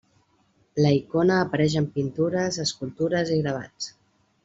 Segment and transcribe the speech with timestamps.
[0.85, 3.93] La icona apareix en pintures, escultures i gravats.